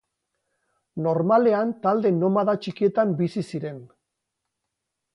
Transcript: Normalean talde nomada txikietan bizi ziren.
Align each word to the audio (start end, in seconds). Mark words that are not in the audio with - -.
Normalean 1.07 1.75
talde 1.85 2.13
nomada 2.23 2.57
txikietan 2.65 3.15
bizi 3.23 3.47
ziren. 3.49 3.81